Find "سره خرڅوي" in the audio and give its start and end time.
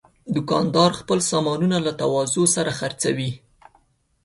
2.55-3.31